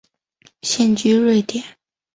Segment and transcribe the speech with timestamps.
[0.63, 1.63] 现居瑞典。